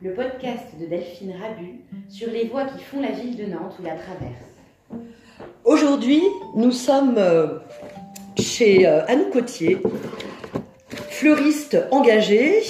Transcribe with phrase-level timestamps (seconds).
[0.00, 3.82] le podcast de Delphine Rabu sur les voies qui font la ville de Nantes ou
[3.82, 5.04] la traversent.
[5.64, 6.22] Aujourd'hui,
[6.54, 7.58] nous sommes euh,
[8.38, 9.78] chez euh, Anne Cotier,
[11.08, 12.62] fleuriste engagée,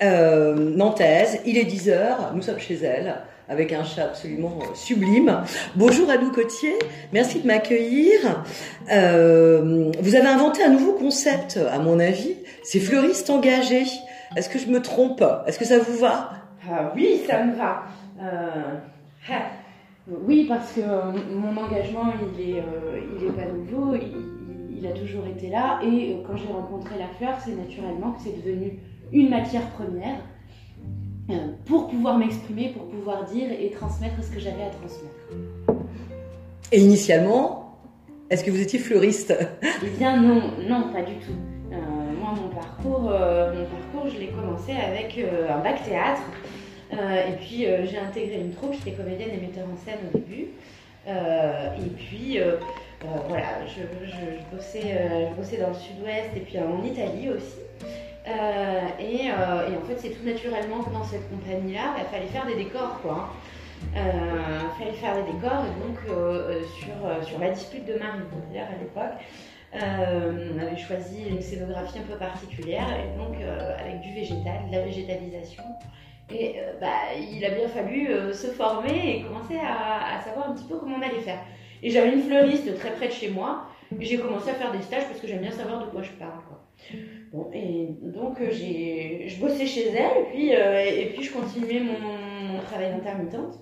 [0.00, 1.40] euh, nantaise.
[1.44, 3.16] Il est 10h, nous sommes chez elle
[3.48, 5.42] avec un chat absolument sublime.
[5.74, 6.74] Bonjour Anne Cotier,
[7.12, 8.44] merci de m'accueillir.
[8.88, 13.86] vous avez inventé un nouveau concept, à mon avis, c'est fleuriste engagée.
[14.36, 15.24] Est-ce que je me trompe?
[15.46, 16.45] Est-ce que ça vous va?
[16.70, 17.84] Ah, Oui, ça me va.
[20.08, 24.92] Oui, parce que euh, mon engagement, il est, euh, il est pas nouveau, il, a
[24.92, 25.80] toujours été là.
[25.82, 28.78] Et euh, quand j'ai rencontré la fleur, c'est naturellement que c'est devenu
[29.12, 30.18] une matière première
[31.64, 35.82] pour pouvoir m'exprimer, pour pouvoir dire et transmettre ce que j'avais à transmettre.
[36.70, 37.80] Et initialement,
[38.30, 39.36] est-ce que vous étiez fleuriste?
[39.62, 41.34] Eh bien non, non, pas du tout.
[42.20, 45.18] moi, mon parcours, mon parcours, je l'ai commencé avec
[45.50, 46.22] un bac théâtre.
[46.92, 50.18] Euh, et puis euh, j'ai intégré une troupe, j'étais comédienne et metteur en scène au
[50.18, 50.48] début.
[51.08, 52.38] Euh, et puis
[53.28, 53.82] voilà, je,
[54.54, 54.98] bossais,
[55.30, 57.60] je bossais dans le sud-ouest et puis en Italie aussi.
[58.98, 63.00] Et, en fait, c'est tout naturellement que dans cette compagnie-là, il fallait faire des décors,
[63.00, 63.28] quoi.
[63.94, 65.98] Il fallait faire des décors, et donc
[66.80, 68.18] sur, sur la dispute de Marie
[68.50, 69.20] d'ailleurs à l'époque,
[69.74, 73.36] on avait choisi une scénographie un peu particulière, et donc
[73.78, 75.62] avec du végétal, de la végétalisation.
[76.30, 80.54] Et euh, bah, il a bien fallu euh, se former et commencer à, savoir un
[80.54, 81.38] petit peu comment on allait faire.
[81.82, 83.66] Et j'avais une fleuriste très près de chez moi.
[84.00, 86.40] J'ai commencé à faire des stages parce que j'aime bien savoir de quoi je parle.
[87.32, 91.80] Bon, et donc euh, j'ai, je bossais chez elle et puis, et puis je continuais
[91.80, 93.60] mon, travail d'intermittente.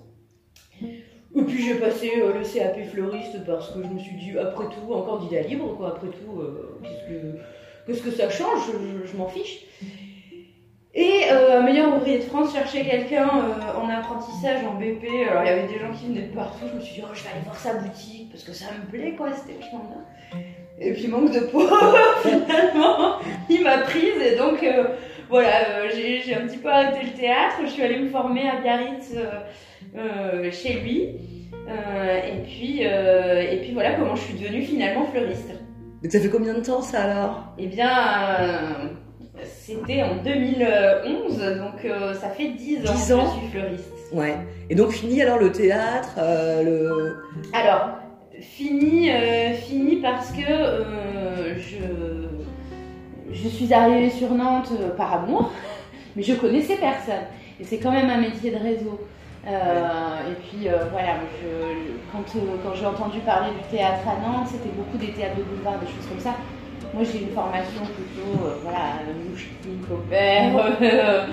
[0.81, 4.91] Et puis j'ai passé le CAP fleuriste parce que je me suis dit, après tout,
[4.91, 6.41] en candidat libre, quoi, après tout,
[6.81, 7.37] qu'est-ce, que,
[7.85, 8.71] qu'est-ce que ça change,
[9.05, 9.65] je m'en fiche.
[10.97, 15.27] Et euh, meilleur ouvrier de France cherchait quelqu'un euh, en apprentissage, en BP.
[15.29, 16.65] Alors il y avait des gens qui venaient de partout.
[16.71, 18.89] Je me suis dit, oh, je vais aller voir sa boutique parce que ça me
[18.89, 19.27] plaît, quoi.
[19.33, 20.39] C'était vachement bien.
[20.79, 21.67] Et puis manque de peau,
[22.21, 23.17] finalement,
[23.49, 24.21] il m'a prise.
[24.25, 24.85] Et donc euh,
[25.29, 27.57] voilà, euh, j'ai un petit peu arrêté le théâtre.
[27.63, 29.13] Je suis allée me former à Biarritz
[30.53, 31.09] chez lui.
[31.67, 35.51] et, puis, et puis voilà comment je suis devenue finalement fleuriste.
[36.01, 37.53] Mais ça fait combien de temps ça alors?
[37.57, 37.89] Eh bien
[39.43, 43.93] c'était en 2011, donc euh, ça fait 10 ans, que je suis fleuriste.
[44.11, 44.35] Ouais.
[44.69, 47.17] Et donc fini alors le théâtre, euh, le.
[47.53, 47.89] Alors
[48.39, 50.41] fini, euh, fini parce que
[51.57, 51.77] je
[53.33, 55.51] je suis arrivée sur Nantes par amour,
[56.15, 57.25] mais je connaissais personne.
[57.59, 58.99] Et c'est quand même un métier de réseau.
[59.47, 61.17] Et puis voilà,
[62.11, 62.23] quand,
[62.63, 65.85] quand j'ai entendu parler du théâtre à Nantes, c'était beaucoup des théâtres de boulevard, des
[65.85, 66.35] choses comme ça.
[66.95, 69.51] Moi, j'ai une formation plutôt, euh, voilà, Mouchki,
[69.85, 70.15] Copper,
[70.81, 71.25] euh,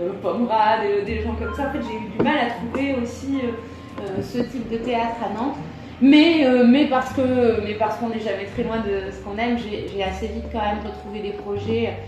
[0.00, 1.68] euh, des gens comme ça.
[1.68, 3.42] En fait, j'ai eu du mal à trouver aussi
[4.22, 5.56] ce type de théâtre à Nantes.
[6.00, 9.58] Mais, mais parce que mais parce qu'on n'est jamais très loin de ce qu'on aime,
[9.58, 11.98] j'ai assez vite quand même retrouvé des projets.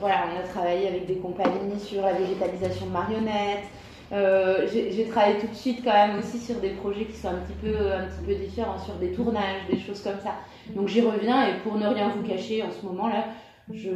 [0.00, 3.70] voilà, on a travaillé avec des compagnies sur la végétalisation de marionnettes.
[4.10, 7.58] J'ai travaillé tout de suite quand même aussi sur des projets qui sont un petit
[7.60, 10.34] peu, un petit peu différents, sur des tournages, des choses comme ça.
[10.74, 13.24] Donc j'y reviens et pour ne rien vous cacher, en ce moment-là,
[13.72, 13.90] je,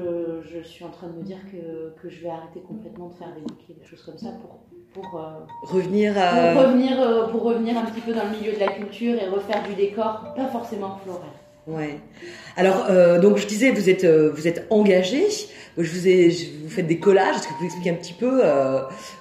[0.44, 3.34] je, suis en train de me dire que, que, je vais arrêter complètement de faire
[3.34, 4.60] des bouquets, des choses comme ça pour,
[4.92, 6.52] pour, euh, revenir, à...
[6.52, 9.28] pour, revenir, euh, pour revenir un petit peu dans le milieu de la culture et
[9.28, 11.22] refaire du décor, pas forcément floral.
[11.66, 11.98] Ouais.
[12.56, 15.26] Alors, euh, donc je disais, vous êtes, vous êtes engagé.
[15.76, 16.28] Je vous ai,
[16.62, 17.36] vous faites des collages.
[17.36, 18.42] Est-ce que vous pouvez expliquer un petit peu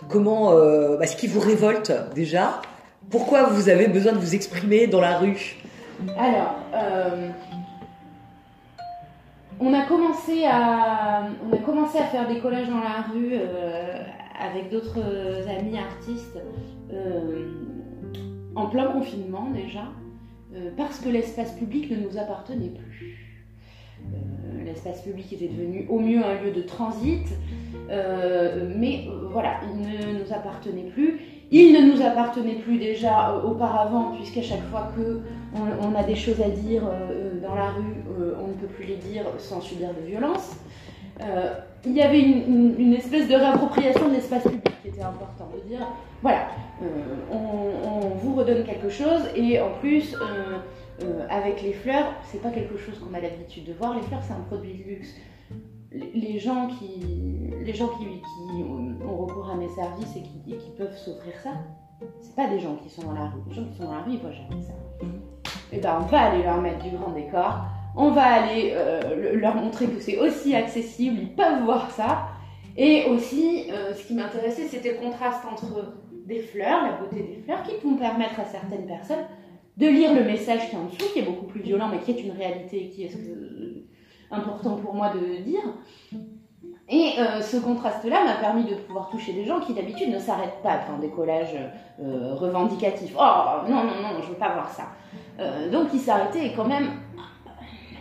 [0.10, 0.54] comment,
[0.98, 2.62] bah, ce qui vous révolte déjà?
[3.10, 5.58] Pourquoi vous avez besoin de vous exprimer dans la rue?
[6.18, 7.30] Alors, euh,
[9.60, 14.00] on, a commencé à, on a commencé à faire des collages dans la rue euh,
[14.40, 15.00] avec d'autres
[15.48, 16.40] amis artistes
[16.92, 17.48] euh,
[18.56, 19.86] en plein confinement déjà,
[20.78, 23.18] parce que l'espace public ne nous appartenait plus.
[24.66, 27.28] l'espace public était devenu au mieux un lieu de transit,
[27.90, 31.20] mais voilà, il ne nous appartenait plus.
[31.56, 35.20] Il ne nous appartenait plus déjà euh, auparavant, puisqu'à chaque fois que
[35.56, 37.94] on, a des choses à dire euh, euh, dans la rue,
[38.42, 40.56] on ne peut plus les dire sans subir de violence.
[41.86, 45.88] Il y avait une, espèce de réappropriation de l'espace public qui était important, de dire
[46.22, 46.48] voilà,
[47.32, 50.16] on, vous redonne quelque chose et en plus,
[51.30, 53.96] avec les fleurs, c'est pas quelque chose qu'on a l'habitude de voir.
[53.96, 55.14] Les fleurs, c'est un produit de luxe
[55.94, 57.00] les gens qui,
[57.64, 58.06] les gens qui,
[59.04, 61.52] ont recours à mes services et qui, peuvent s'offrir ça,
[62.22, 63.42] c'est pas des gens qui sont dans la rue.
[63.48, 64.74] Les gens qui sont dans la rue, ils voient jamais ça.
[65.72, 67.66] Et eh ben, on va aller leur mettre du grand décor,
[67.96, 72.28] on va aller euh, leur montrer que c'est aussi accessible, ils peuvent voir ça.
[72.76, 75.94] Et aussi, euh, ce qui m'intéressait, c'était le contraste entre
[76.26, 79.26] des fleurs, la beauté des fleurs, qui vont permettre à certaines personnes
[79.78, 82.12] de lire le message qui est en dessous, qui est beaucoup plus violent, mais qui
[82.12, 83.86] est une réalité qui est que,
[84.32, 85.62] important pour moi de dire.
[86.90, 90.62] Et euh, ce contraste-là m'a permis de pouvoir toucher des gens qui d'habitude ne s'arrêtent
[90.62, 91.56] pas devant des collages
[92.02, 93.16] euh, revendicatifs.
[93.18, 94.84] Oh non, non, non, je veux pas voir ça.
[95.40, 96.90] Euh, donc ils s'arrêtaient et quand même...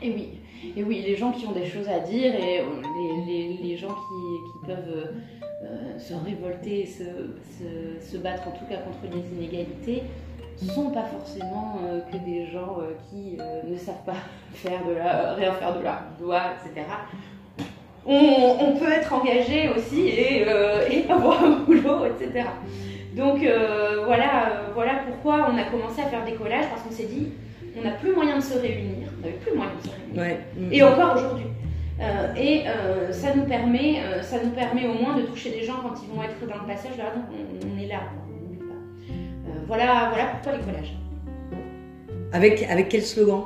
[0.03, 0.29] Et oui,
[0.77, 2.65] et oui, les gens qui ont des choses à dire et euh,
[3.63, 5.13] les, gens qui, peuvent
[5.65, 7.05] euh, se révolter, se,
[8.01, 10.03] se, battre en tout cas contre les inégalités,
[10.67, 14.15] sont pas forcément euh, que des gens euh, qui euh, ne savent pas
[14.55, 16.87] faire de la, rien faire de leur doigt, etc.
[18.05, 22.47] On, peut être engagé aussi et, euh, et avoir un boulot, etc.
[23.15, 23.47] Donc
[24.07, 27.29] voilà, voilà pourquoi on a commencé à faire des collages, parce qu'on s'est dit,
[27.79, 30.23] on n'a plus moyen de se réunir, on n'avait plus moyen de se réunir.
[30.23, 30.39] Ouais.
[30.71, 31.47] Et encore aujourd'hui.
[32.03, 35.63] Euh, et euh, ça, nous permet, euh, ça nous permet au moins de toucher des
[35.63, 38.59] gens quand ils vont être dans le passage, dire on, on est là, on n'oublie
[38.59, 39.53] pas.
[39.69, 40.97] voilà, voilà pourquoi les collages.
[42.33, 43.45] Avec, avec quel slogan?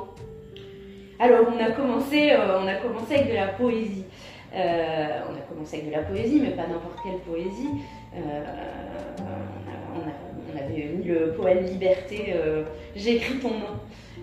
[1.19, 4.05] Alors on a, commencé, on a commencé avec de la poésie.
[4.53, 7.69] on a commencé avec de la poésie, mais pas n'importe quelle poésie.
[8.15, 8.43] On a,
[9.93, 10.13] on, a,
[10.53, 12.33] on, avait mis le poème Liberté,
[12.95, 13.75] J'écris ton nom,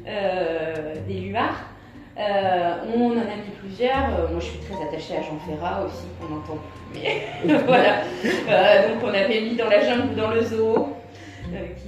[0.04, 1.74] des Luards.
[2.16, 4.06] Euh, on en a mis plusieurs.
[4.18, 6.58] Euh, moi, je suis très attachée à Jean Ferrat aussi, qu'on entend.
[6.94, 7.22] Mais
[7.66, 8.02] voilà.
[8.48, 10.88] Euh, donc, on avait mis dans la jungle ou dans le zoo,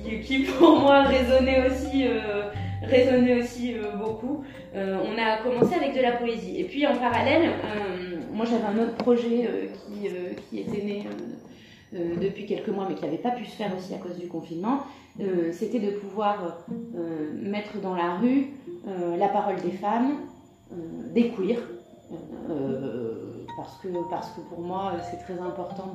[0.04, 2.06] qui, qui, pour moi résonnait aussi,
[2.82, 4.44] résonnait aussi beaucoup.
[4.74, 6.60] on a commencé avec de la poésie.
[6.60, 7.50] Et puis, en parallèle,
[8.32, 9.48] moi, j'avais un autre projet
[9.88, 10.08] qui,
[10.50, 11.04] qui, était né.
[11.92, 14.80] Depuis quelques mois, mais qui n'avait pas pu se faire aussi à cause du confinement,
[15.52, 16.58] c'était de pouvoir
[17.42, 18.52] mettre dans la rue
[18.88, 20.12] euh, la parole des femmes,
[20.72, 20.76] euh,
[21.12, 21.58] des queers,
[22.48, 23.88] euh, parce, que,
[24.48, 25.94] pour moi c'est très important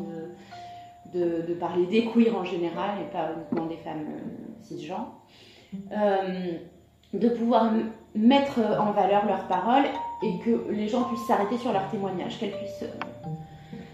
[1.13, 4.07] de, parler des queers en général et pas uniquement des femmes
[4.61, 5.13] cisgenres.
[7.13, 7.71] de pouvoir
[8.13, 9.85] mettre en valeur leurs paroles
[10.21, 12.85] et que les gens puissent s'arrêter sur leurs témoignages, qu'elles puissent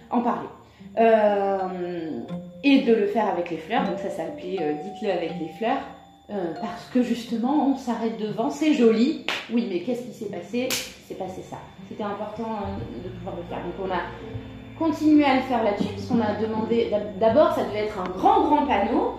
[0.10, 0.48] en parler.
[1.00, 2.22] Euh,
[2.64, 5.78] et de le faire avec les fleurs, donc ça s'appelait euh, Dites-le avec les fleurs.
[6.30, 9.26] Euh, parce que justement, on s'arrête devant, c'est joli.
[9.52, 10.68] Oui, mais qu'est-ce qui s'est passé?
[11.08, 11.58] C'est passé ça.
[11.88, 13.64] C'était important euh, de pouvoir le faire.
[13.64, 14.02] Donc on a
[14.78, 16.92] continué à le faire là-dessus, parce qu'on a demandé.
[17.20, 19.16] D'abord, ça devait être un grand, grand panneau.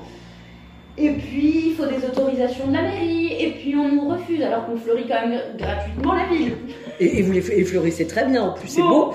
[0.99, 3.33] Et puis, il faut des autorisations de la mairie.
[3.39, 6.57] Et puis, on nous refuse, alors qu'on fleurit quand même gratuitement la ville.
[7.01, 8.89] Et, et vous les fleurissez très bien, en plus, c'est bon.
[8.89, 9.15] beau.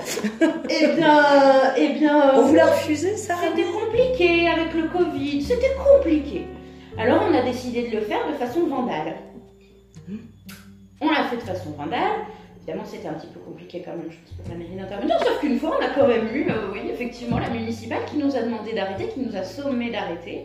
[0.70, 2.32] eh bien, eh bien.
[2.34, 5.42] On vous l'a refusé, ça C'était compliqué avec le Covid.
[5.42, 6.46] C'était compliqué.
[6.96, 9.16] Alors on a décidé de le faire de façon vandale.
[11.00, 12.24] On l'a fait de façon vandale.
[12.56, 15.18] Évidemment, c'était un petit peu compliqué quand même, je pense, pour la mairie d'intervenir.
[15.18, 18.34] Sauf qu'une fois, on a quand même eu, euh, oui, effectivement, la municipale qui nous
[18.34, 20.44] a demandé d'arrêter, qui nous a sommé d'arrêter.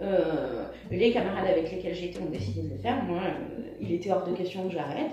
[0.00, 3.02] Euh, les camarades avec lesquels j'étais ont décidé de le faire.
[3.04, 5.10] Moi, euh, il était hors de question que j'arrête.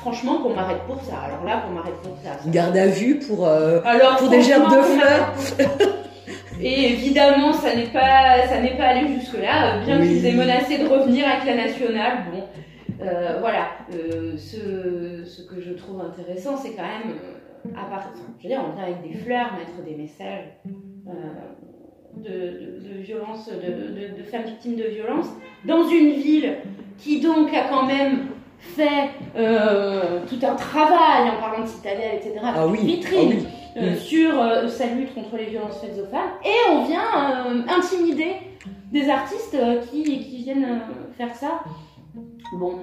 [0.00, 1.16] Franchement, qu'on m'arrête pour ça.
[1.26, 2.38] Alors là, qu'on m'arrête pour ça.
[2.42, 2.50] ça.
[2.50, 5.32] Garde à vue pour, euh, Alors, pour des gerbes de fleurs.
[6.60, 10.08] Et évidemment, ça n'est pas, ça n'est pas allé jusque-là, bien oui.
[10.08, 12.18] qu'ils aient menacé de revenir avec la nationale.
[12.32, 12.44] Bon,
[13.02, 13.70] euh, voilà.
[13.94, 18.48] Euh, ce, ce, que je trouve intéressant, c'est quand même, euh, à part, je veux
[18.48, 21.12] dire, on vient avec des fleurs, mettre des messages euh,
[22.16, 25.26] de, de, de, violence, de, de, femmes victimes de violence,
[25.66, 26.58] dans une ville
[26.98, 28.28] qui donc a quand même
[28.62, 32.34] fait euh, tout un travail en parlant de citadelle, etc.
[32.42, 33.32] Ah oui, vitrine.
[33.32, 33.46] Ah oui.
[33.74, 33.96] Euh, mmh.
[33.96, 38.36] sur euh, sa lutte contre les violences faites aux femmes et on vient intimider
[38.92, 39.56] des artistes
[39.90, 40.82] qui, qui, viennent
[41.16, 41.62] faire ça.
[42.58, 42.80] Bon,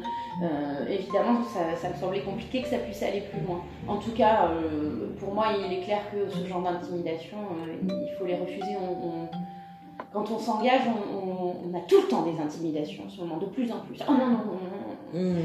[0.89, 3.62] évidemment, ça, ça, me semblait compliqué que ça puisse aller plus loin.
[3.88, 4.50] En tout cas,
[5.19, 7.38] pour moi, il est clair que ce genre d'intimidation,
[7.83, 8.75] il faut les refuser.
[8.81, 9.29] On, on,
[10.12, 13.45] quand on s'engage, on, on, a tout le temps des intimidations en ce moment, de
[13.45, 14.00] plus en plus.
[14.07, 14.78] Oh non, non, non, non.
[15.13, 15.35] Mmh.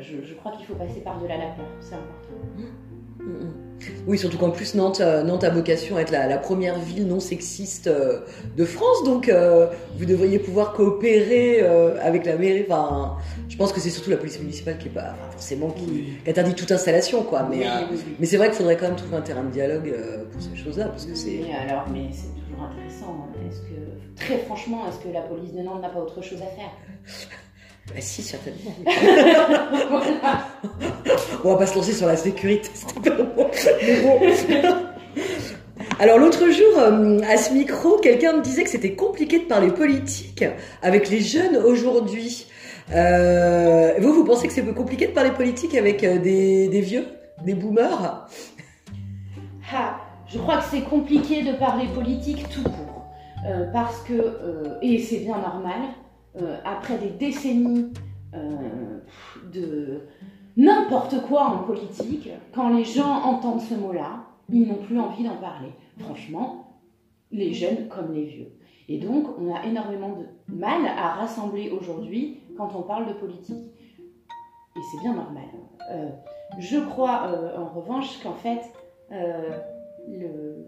[0.00, 2.34] Je, je, crois qu'il faut passer par-delà la peur, c'est important.
[2.56, 3.64] Mmh.
[4.06, 7.06] Oui, surtout qu'en plus Nantes, euh, Nantes a vocation à être la, la première ville
[7.06, 8.20] non sexiste euh,
[8.56, 9.66] de France, donc euh,
[9.96, 12.64] vous devriez pouvoir coopérer euh, avec la mairie.
[12.68, 13.16] Enfin,
[13.48, 16.72] je pense que c'est surtout la police municipale qui est pas forcément qui, interdit toute
[16.72, 17.46] installation, quoi.
[17.50, 19.94] Mais, oui, oui, mais c'est vrai qu'il faudrait quand même trouver un terrain de dialogue
[20.30, 21.40] pour ces choses-là, parce que c'est.
[21.52, 23.28] alors, mais c'est toujours intéressant.
[23.28, 23.48] Hein.
[23.48, 26.46] Est-ce que, très franchement, est-ce que la police de Nantes n'a pas autre chose à
[26.46, 26.70] faire?
[27.88, 28.74] Bah si, certainement.
[31.44, 32.70] On va pas se lancer sur la sécurité.
[36.00, 39.68] Alors l'autre jour, euh, à ce micro, quelqu'un me disait que c'était compliqué de parler
[39.68, 40.44] politique
[40.82, 42.46] avec les jeunes aujourd'hui.
[42.92, 47.06] Euh, vous, vous pensez que c'est compliqué de parler politique avec euh, des, vieux,
[47.44, 48.26] des boomers?
[49.72, 53.04] Ah, Je crois que c'est compliqué de parler politique tout court.
[53.74, 55.80] Parce que, et c'est bien normal,
[56.36, 57.92] euh, après des décennies
[59.52, 60.00] de
[60.56, 65.36] n'importe quoi en politique, quand les gens entendent ce mot-là, ils n'ont plus envie d'en
[65.36, 65.68] parler.
[65.98, 66.80] Franchement,
[67.30, 68.52] les jeunes comme les vieux.
[68.88, 73.70] Et donc, on a énormément de mal à rassembler aujourd'hui quand on parle de politique.
[74.76, 75.44] Et c'est bien normal.
[76.58, 78.62] je crois, en revanche, qu'en fait,
[79.10, 80.66] le,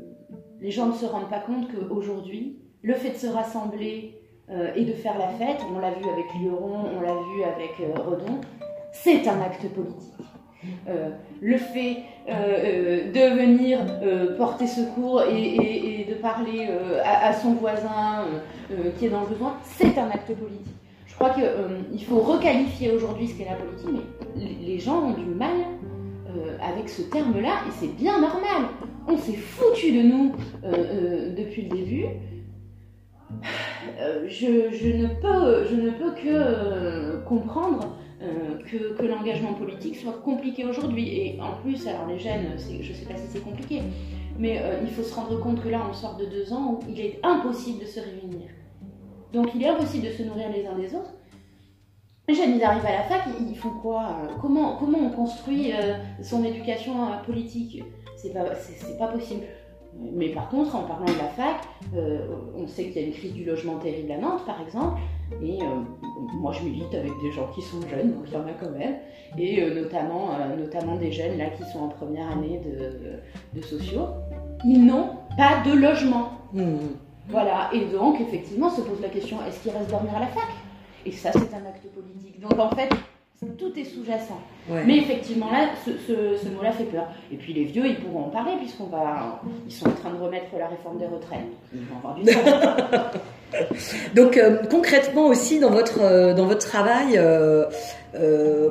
[0.60, 4.15] les gens ne se rendent pas compte qu'aujourd'hui, le fait de se rassembler
[4.48, 7.72] euh, et de faire la fête, on l'a vu avec Lioron, on l'a vu avec
[7.80, 8.40] euh, Redon,
[8.92, 10.12] c'est un acte politique.
[10.88, 11.10] Euh,
[11.40, 13.78] le fait de venir
[14.36, 16.68] porter secours et, de parler
[17.04, 18.24] à, son voisin
[18.98, 20.74] qui est dans le besoin, c'est un acte politique.
[21.06, 25.26] Je crois qu'il faut requalifier aujourd'hui ce qu'est la politique, mais les gens ont du
[25.26, 25.54] mal
[26.60, 28.70] avec ce terme-là, et c'est bien normal.
[29.06, 30.32] On s'est foutu de nous
[31.36, 32.06] depuis le début.
[33.98, 40.20] Euh, je, ne peux, je ne peux que euh, comprendre euh, que, l'engagement politique soit
[40.24, 41.08] compliqué aujourd'hui.
[41.08, 43.82] Et en plus, alors les jeunes, je ne sais pas si c'est compliqué,
[44.38, 47.00] mais il faut se rendre compte que là, on sort de deux ans où il
[47.00, 48.50] est impossible de se réunir.
[49.32, 51.12] Donc il est impossible de se nourrir les uns des autres.
[52.28, 55.72] Les jeunes, ils arrivent à la fac, ils font quoi comment, comment on construit
[56.22, 57.82] son éducation politique?
[58.16, 58.44] C'est pas,
[58.98, 59.44] pas possible.
[59.98, 61.56] Mais par contre, en parlant de la fac,
[61.94, 62.26] euh,
[62.56, 65.00] on sait qu'il y a une crise du logement terrible à Nantes, par exemple.
[65.42, 65.66] Et euh,
[66.34, 68.70] moi, je milite avec des gens qui sont jeunes, donc il y en a quand
[68.70, 68.96] même.
[69.38, 72.60] Et euh, notamment, notamment des jeunes là qui sont en première année
[73.54, 74.06] de, sociaux.
[74.64, 76.30] Ils n'ont pas de logement.
[76.52, 76.76] Mmh.
[77.28, 77.70] Voilà.
[77.72, 80.48] Et donc, effectivement, se pose la question est-ce qu'ils restent dormir à la fac?
[81.04, 82.40] Et ça, c'est un acte politique.
[82.40, 82.90] Donc, en fait,
[83.58, 84.40] tout est sous-jacent.
[84.68, 87.06] Mais effectivement, là, ce, mot-là fait peur.
[87.32, 90.18] Et puis les vieux, ils pourront en parler, puisqu'on va, ils sont en train de
[90.18, 91.40] remettre la réforme des retraites.
[91.74, 93.12] Ils vont avoir du temps.
[94.14, 97.66] Donc euh, concrètement aussi dans votre euh, dans votre travail, euh,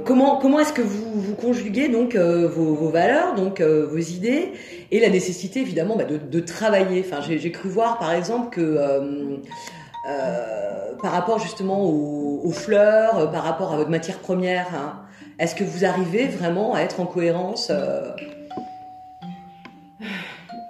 [0.03, 4.51] comment comment est-ce que vous vous conjuguez donc vos, valeurs, donc vos idées
[4.91, 7.05] et la nécessité évidemment bah, de, travailler?
[7.07, 9.39] Enfin, j'ai cru voir par exemple que
[11.01, 15.01] par rapport justement aux, fleurs, euh, par rapport à votre matière première, hein,
[15.39, 18.11] est-ce que vous arrivez vraiment à être en cohérence euh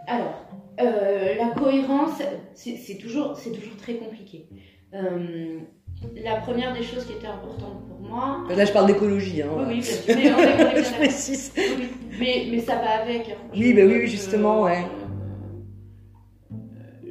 [0.07, 0.45] Alors,
[0.77, 2.21] la cohérence,
[2.53, 4.47] c'est toujours, toujours très compliqué.
[4.91, 8.43] la première des choses qui était importante pour moi.
[8.49, 9.41] Là, je parle d'écologie.
[9.41, 9.49] Hein.
[9.57, 10.37] Oui, oui, mais, on
[10.83, 11.53] je précise.
[12.19, 13.29] mais, mais, ça va avec.
[13.29, 13.47] Hein.
[13.53, 14.85] Oui, bah oui, justement, ouais.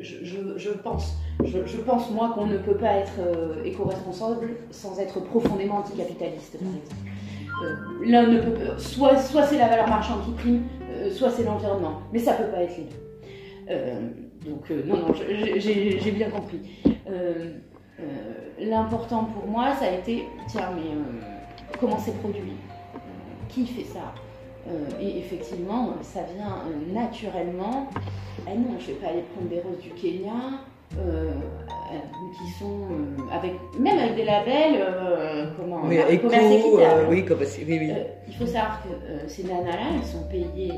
[0.01, 5.21] Je, je, pense je, pense, moi, qu'on ne peut pas être euh, éco-responsable sans être
[5.21, 7.11] profondément anticapitaliste, par exemple.
[7.65, 11.45] Euh, l'un ne peut soit, soit c'est la valeur marchande qui prime, euh, soit c'est
[11.45, 14.51] l'environnement, mais ça peut pas être les deux.
[14.51, 16.61] donc, non, non, j'ai bien compris.
[18.59, 22.43] L'important pour moi, ça a été, tiens, mais comment c'est produit?
[23.49, 24.13] Qui fait ça?
[25.01, 27.89] Et effectivement, ça vient naturellement.
[28.47, 30.61] Ah non, je ne vais pas aller prendre des roses du Kenya.
[30.99, 31.33] Euh,
[31.93, 31.99] euh,
[32.39, 34.81] qui sont euh, avec même avec des labels
[35.57, 37.93] comment oui, éco, oui, comme, oui, oui.
[38.29, 40.73] il faut savoir que ces nanas-là, elles sont payées,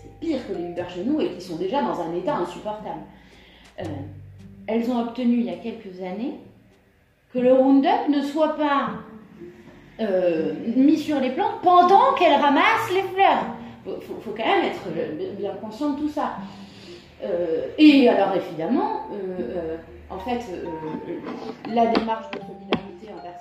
[0.00, 3.00] c'est pire que les Uber chez nous et qui sont déjà dans un état insupportable.
[4.66, 6.34] elles ont obtenu il y a quelques années
[7.32, 8.90] que le Roundup ne soit pas
[10.76, 13.44] mis sur les plantes pendant qu'elles ramassent les fleurs.
[13.86, 16.36] Il faut, quand même être bien conscient de tout ça.
[17.22, 19.76] Euh, et alors évidemment, euh, euh,
[20.08, 20.40] en fait,
[21.68, 23.38] la démarche de solidarité envers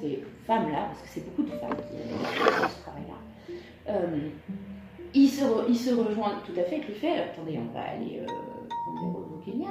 [0.00, 1.96] ces, femmes-là, parce que c'est beaucoup de femmes qui
[2.38, 3.98] font ce travail-là,
[5.14, 8.22] il se rejoignent tout à fait avec le fait, attendez, on va aller
[8.98, 9.68] au Kenya,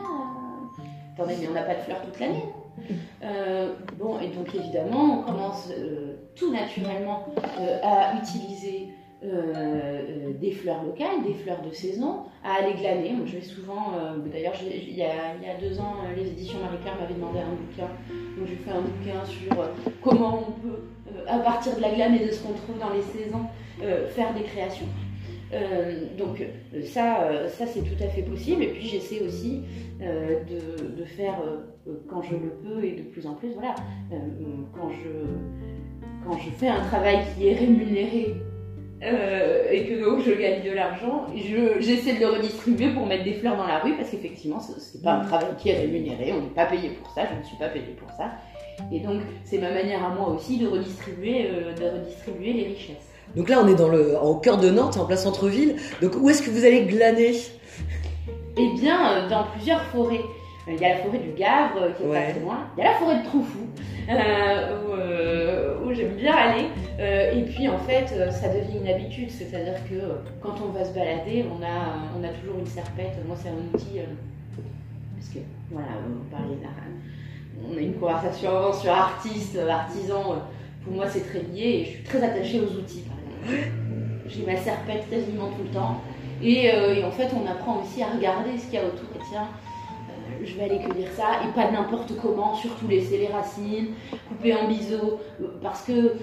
[1.14, 2.46] attendez, mais on n'a pas de fleurs toute l'année.
[3.98, 5.70] bon, et donc évidemment, on commence
[6.40, 7.28] tout naturellement
[7.84, 8.90] à utiliser
[9.22, 13.12] euh, euh, des fleurs locales, des fleurs de saison, à aller glaner.
[13.12, 17.16] Moi, je vais souvent, euh, d'ailleurs, il y, a, deux ans, les éditions Marie-Claire m'avaient
[17.16, 17.90] demandé un bouquin.
[18.38, 19.52] Donc, j'ai fait un bouquin sur
[20.02, 20.84] comment on peut,
[21.28, 23.44] à partir de la glane et de ce qu'on trouve dans les saisons,
[24.16, 24.88] faire des créations.
[26.18, 26.44] Donc
[26.86, 28.64] ça, ça c'est tout à fait possible.
[28.64, 29.62] Et puis j'essaie aussi
[30.00, 31.42] de, faire
[32.08, 33.50] quand je le peux et de plus en plus.
[33.54, 33.76] Voilà,
[34.74, 34.90] quand
[36.38, 38.36] je fais un travail qui est rémunéré
[39.02, 41.28] euh, et que donc je gagne de l'argent,
[41.80, 45.14] j'essaie de le redistribuer pour mettre des fleurs dans la rue parce qu'effectivement c'est pas
[45.14, 47.70] un travail qui est rémunéré, on n'est pas payé pour ça, je ne suis pas
[47.70, 48.32] payé pour ça.
[48.92, 53.10] Et donc c'est ma manière à moi aussi de redistribuer, euh, de redistribuer les richesses.
[53.36, 55.76] Donc là, on est dans le, au cœur de Nantes, en plein centre-ville.
[56.02, 57.36] Donc où est-ce que vous allez glaner?
[58.58, 60.22] Eh bien, euh, dans plusieurs forêts.
[60.68, 62.26] Euh, Il y a la forêt du Gavre, euh, qui est Ouais.
[62.26, 62.58] pas très loin.
[62.78, 63.60] Il y a la forêt de Troufou,
[64.10, 66.66] euh, où, où j'aime bien aller.
[67.00, 69.30] Euh, et puis, en fait, ça devient une habitude.
[69.32, 69.96] C'est-à-dire que
[70.42, 73.16] quand on va se balader, on a, on a toujours une serpette.
[73.28, 74.00] Moi, c'est un outil.
[74.00, 74.04] euh,
[75.18, 75.40] parce que,
[75.72, 80.24] voilà, on parlait d'un- On a une conversation avant sur artiste, euh, artisan.
[80.32, 80.36] euh,
[80.84, 83.18] Pour moi, c'est très lié et je suis très attachée aux outils, par
[83.54, 83.70] exemple.
[84.28, 86.02] J'ai ma serpette quasiment tout le temps.
[86.42, 89.10] Et, euh, et en fait, on apprend aussi à regarder ce qu'il y a autour.
[89.16, 93.28] Et tiens, euh, je vais aller cueillir ça, et pas n'importe comment, surtout laisser les
[93.28, 93.88] racines,
[94.30, 95.20] couper en biseau,
[95.62, 96.16] parce que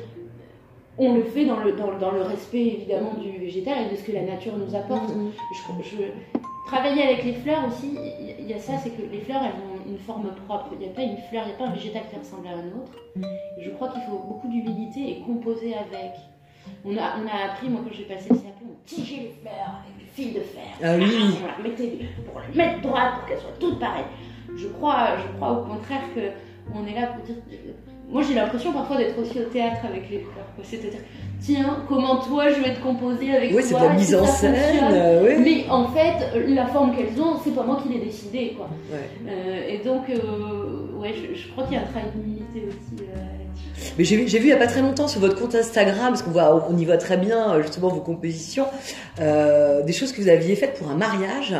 [0.98, 3.96] on le fait dans le, dans, le- dans le respect évidemment du végétal et de
[3.96, 5.10] ce que la nature nous apporte.
[5.12, 7.98] Je, je- travailler avec les fleurs aussi,
[8.40, 10.68] il y- a ça, c'est que les fleurs, elles une forme propre.
[10.72, 12.52] Il n'y a pas une fleur, il n'y a pas un végétal qui ressemble à
[12.52, 12.92] un autre.
[13.58, 16.12] Et je crois qu'il faut beaucoup d'humilité et composer avec.
[16.84, 19.80] On a, on a appris, moi quand j'ai passé le CAP, on tigeait les fleurs
[19.82, 20.64] avec du fil de fer.
[20.82, 21.36] Ah oui.
[21.42, 24.04] On la mettait pour les mettre droite, pour qu'elles soient toutes pareilles.
[24.56, 26.20] Je crois, je crois au contraire que
[26.74, 27.36] on est là pour dire.
[28.08, 30.46] Moi j'ai l'impression parfois d'être aussi au théâtre avec les fleurs.
[30.62, 31.00] C'est-à-dire,
[31.40, 34.25] tiens, comment toi je vais te composer avec Oui, toi c'est de la mise en
[34.26, 34.54] scène.
[34.92, 35.42] euh, oui.
[35.64, 36.14] mais en fait,
[36.48, 38.68] la forme qu'elles ont, c'est pas moi qui l'ai décidé, quoi.
[38.92, 38.98] Ouais.
[39.28, 43.02] Euh, et donc, euh, ouais, je, je crois qu'il y a un travail d'humilité aussi
[43.02, 43.14] euh.
[43.98, 46.08] Mais j'ai vu, j'ai vu il n'y a pas très longtemps sur votre compte Instagram,
[46.08, 48.66] parce qu'on voit, on y voit très bien justement vos compositions,
[49.18, 51.54] des choses que vous aviez faites pour un mariage.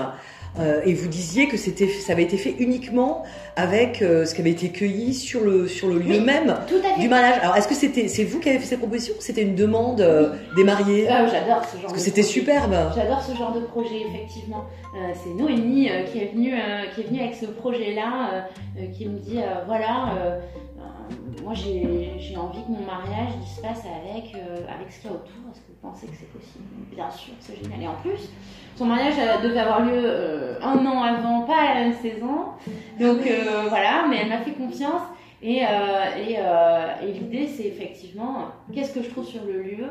[0.59, 3.23] Euh, et vous disiez que c'était, ça avait été fait uniquement
[3.57, 6.21] avec euh, ce qui avait été cueilli sur le, sur le lieu Oui.
[6.21, 6.55] même
[6.99, 7.39] du mariage.
[7.43, 10.01] Alors, est-ce que c'était, c'est vous qui avez fait cette proposition ou c'était une demande
[10.01, 11.07] euh, des mariés?
[11.11, 12.75] Ah, J'adore ce genre Parce de que c'était superbe.
[12.95, 14.65] J'adore ce genre de projet, effectivement.
[15.23, 16.55] C'est Noémie qui, est venue,
[16.95, 18.47] qui est venue avec ce projet-là,
[18.97, 20.39] qui me dit voilà,
[21.43, 25.17] moi j'ai envie que mon mariage se passe avec, euh, avec ce qu'il y a
[25.17, 25.51] autour.
[25.51, 27.83] Est-ce que vous pensez que c'est possible Bien sûr, c'est génial.
[27.83, 28.31] Et en plus,
[28.77, 32.47] son mariage euh, devait avoir lieu euh, un an avant, pas à la même saison.
[33.00, 33.21] Donc
[33.69, 35.02] voilà, mais elle m'a fait confiance.
[35.43, 36.33] Et, et,
[37.02, 39.87] et l'idée, c'est effectivement, qu'est-ce que je trouve sur le lieu?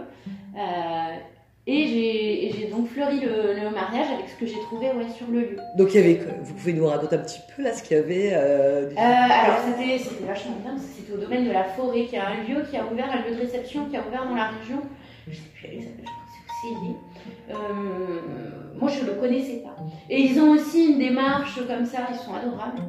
[1.68, 5.40] Et j'ai- donc fleuri le, le mariage avec ce que j'ai trouvé ouais, sur le
[5.40, 5.58] lieu.
[5.78, 8.00] Donc, il y avait, vous pouvez nous raconter un petit peu là ce qu'il y
[8.00, 11.64] avait euh, du- Euh, alors c'était vachement bien parce que c'était au domaine de la
[11.64, 14.26] forêt, qui a un lieu qui a ouvert, un lieu de réception qui a ouvert
[14.28, 14.82] dans la région.
[15.28, 15.88] Je sais plus, je
[16.62, 17.54] c'est.
[17.54, 17.56] Euh,
[18.80, 19.76] moi je ne le connaissais pas.
[20.10, 22.82] Et ils ont aussi une démarche comme ça, ils sont adorables.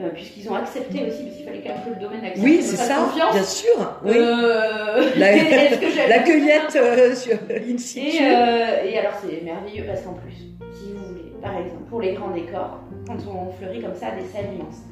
[0.00, 2.44] Euh, Puisqu'ils ont accepté aussi, parce qu'il fallait qu'un peu le domaine accepte.
[2.44, 3.34] Oui, c'est ça, Confiance.
[3.34, 4.00] bien sûr.
[4.04, 4.12] Oui.
[4.16, 5.38] Euh, La-
[6.20, 8.16] que cueillette euh, sur in situ.
[8.16, 10.32] Et, et alors c'est merveilleux parce qu'en plus,
[10.72, 14.26] si vous voulez, par exemple, pour les grands décors, quand on fleurit comme ça des
[14.32, 14.82] salles immenses,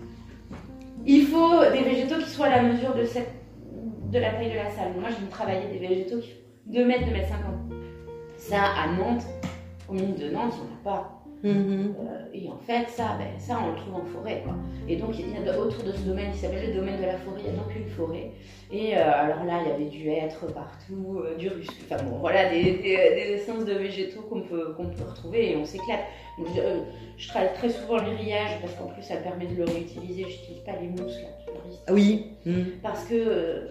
[1.04, 3.30] il faut des végétaux qui soient à la mesure de, cette,
[4.10, 4.92] de la taille de la salle.
[4.98, 7.44] Moi, je vais travailler des végétaux qui font 2 mètres, 2 mètres 50.
[8.38, 9.22] Ça, à Nantes,
[9.88, 10.98] au milieu de Nantes, il n'y en
[11.42, 11.94] Mhm.
[12.00, 14.42] Euh, et en fait, ça, ben, ça, on le trouve en forêt.
[14.44, 14.54] Quoi.
[14.88, 17.18] Et donc, il y a autour de ce domaine qui s'appelle le domaine de la
[17.18, 18.30] forêt, il y a donc une forêt.
[18.72, 22.18] Et euh, alors là, il y avait du hêtre partout, euh, du rusque, enfin bon,
[22.18, 26.04] voilà, des, des, des essences de végétaux qu'on peut, qu'on peut retrouver et on s'éclate.
[26.38, 26.60] Je,
[27.16, 30.22] je travaille très souvent le grillage parce qu'en plus, ça permet de le réutiliser.
[30.22, 31.78] Je n'utilise pas les mousses là, qui.
[31.86, 32.26] Ah oui.
[32.44, 32.66] Mhm.
[32.82, 33.68] Parce que,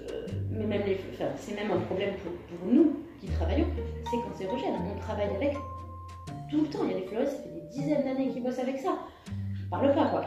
[0.52, 0.98] mais même les,
[1.38, 3.68] c'est même un problème pour, pour nous qui travaillons,
[4.10, 4.76] c'est cancérogène.
[4.96, 5.54] On travaille avec
[6.50, 6.80] tout le temps.
[6.84, 8.92] Il y a des fleuristes, ça fait des dizaines d'années qu'ils bossent avec ça.
[9.54, 10.26] Je parle pas quoi.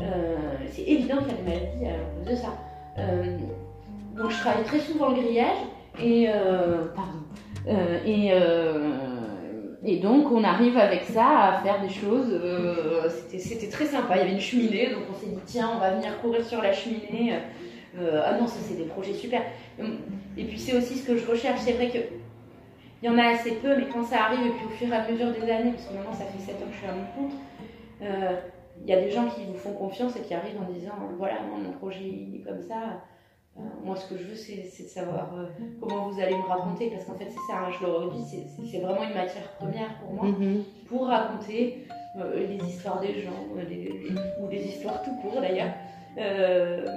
[0.00, 0.36] Euh,
[0.70, 2.54] c'est évident qu'il y a des maladies à cause de ça.
[2.98, 3.38] Euh,
[4.16, 5.58] donc je travaille très souvent le grillage
[6.02, 7.20] et euh, pardon.
[7.68, 8.90] Euh, et, euh,
[10.02, 12.28] donc on arrive avec ça à faire des choses.
[12.30, 14.16] euh, c'était, très sympa.
[14.16, 16.60] Il y avait une cheminée, donc on s'est dit tiens on va venir courir sur
[16.62, 17.34] la cheminée.
[17.98, 19.42] Euh, ah non ça c'est des projets super.
[20.36, 21.60] Et puis c'est aussi ce que je recherche.
[21.60, 21.98] C'est vrai que
[23.02, 24.96] il y en a assez peu, mais quand ça arrive, et puis au fur et
[24.96, 26.92] à mesure des années, parce que maintenant ça fait 7 ans que je suis à
[26.92, 27.36] mon compte,
[28.02, 28.36] euh,
[28.82, 31.34] il y a des gens qui vous font confiance et qui arrivent en disant voilà,
[31.48, 33.02] moi, mon projet il est comme ça.
[33.58, 35.46] Euh, moi, ce que je veux, c'est de savoir euh,
[35.80, 38.22] comment vous allez me raconter, parce qu'en fait, c'est ça, hein, je le redis,
[38.70, 40.62] c'est- vraiment une matière première pour moi, Mhm.
[40.86, 41.86] pour raconter
[42.34, 44.10] les histoires des gens, les- les-
[44.42, 45.72] ou des histoires tout court d'ailleurs,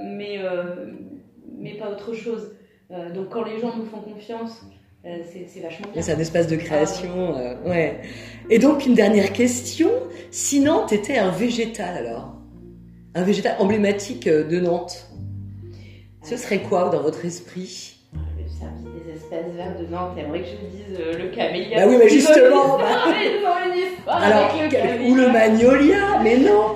[0.04, 0.38] mais,
[1.58, 2.54] mais pas autre chose.
[2.90, 4.62] Donc, quand les gens nous font confiance,
[5.06, 6.02] euh, c'est vachement bien.
[6.02, 8.00] C'est un espace de création, euh, ouais.
[8.50, 9.90] Et donc une dernière question.
[10.32, 12.34] Si Nantes était un végétal alors,
[13.16, 15.08] un végétal emblématique euh, de Nantes,
[16.24, 17.96] ce serait quoi dans votre esprit?
[18.14, 21.78] Le service des espaces verts de Nantes, t'aimerais que je vous dise euh, le camélia
[21.78, 26.74] Bah oui, mais justement, histoire Alors, avec le ou le magnolia, mais non.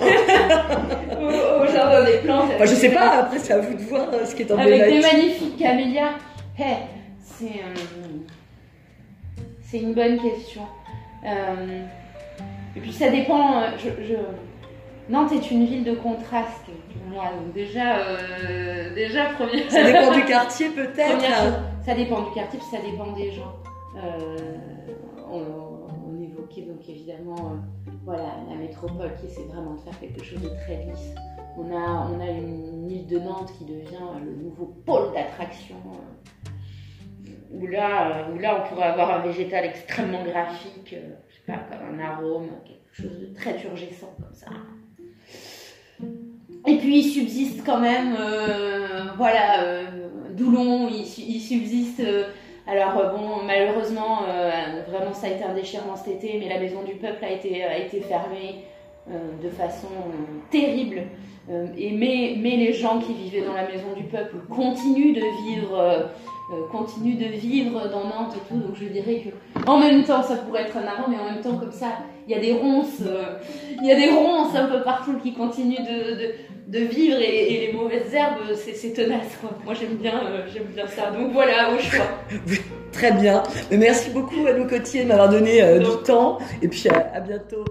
[1.20, 2.50] Au, au jardin des plantes.
[2.54, 3.18] Enfin, je sais pas.
[3.20, 5.12] Après, c'est à vous de voir ce qui est Avec des emblématique.
[5.12, 6.12] magnifiques camélias.
[6.58, 6.76] Hey,
[7.38, 7.60] c'est.
[7.62, 7.74] euh,
[9.62, 10.62] C'est une bonne question.
[11.26, 11.84] Euh,
[12.76, 13.60] et puis ça dépend.
[13.62, 14.14] euh, Je, je-
[15.12, 16.64] Nantes est une ville de contraste.
[17.10, 19.30] Donc déjà, euh, déjà.
[19.68, 21.20] Ça dépend du quartier peut-être.
[21.84, 23.52] Ça dépend du quartier, puis ça dépend des gens.
[25.30, 25.40] On,
[26.08, 27.52] on évoquait donc évidemment
[28.04, 31.14] voilà, la métropole qui essaie vraiment de faire quelque chose de très lisse.
[31.58, 35.76] On a, on a une île de Nantes qui devient le nouveau pôle d'attraction.
[35.86, 36.50] euh,
[37.62, 41.98] euh, où là, on pourrait avoir un végétal extrêmement graphique, euh, je sais pas, comme
[41.98, 44.46] un arôme, quelque chose de très turgescent comme ça.
[46.66, 49.82] Et puis il subsiste quand même, euh, voilà,
[50.30, 52.02] Doulon, il, su- il subsiste.
[52.66, 54.20] alors bon, malheureusement,
[54.88, 58.00] vraiment ça a été un déchirement cet été, mais la maison du peuple a été,
[58.00, 58.64] fermée
[59.06, 59.88] de façon
[60.50, 61.02] terrible.
[61.76, 66.10] Et mais les gens qui vivaient dans la maison du peuple continuent de vivre,
[66.52, 68.58] euh, continuent de vivre dans Nantes et tout.
[68.60, 69.30] Donc je dirais que
[69.70, 71.88] en même temps, ça pourrait être un arôme, mais en même temps comme ça,
[72.26, 73.36] il y a des ronces, euh,
[73.80, 77.52] il y a des ronces un peu partout qui continuent de, de, de vivre et,
[77.54, 79.36] et les mauvaises herbes, c'est tenace.
[79.40, 79.50] Quoi.
[79.64, 81.10] Moi j'aime bien, euh, j'aime bien ça.
[81.10, 82.04] Donc voilà, au choix.
[82.92, 83.42] Très bien.
[83.72, 86.38] Merci beaucoup à nos côtiers de m'avoir donné euh, du temps.
[86.62, 87.64] Et puis à- à bientôt.